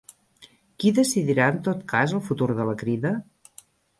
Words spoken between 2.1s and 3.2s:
el futur de la Crida?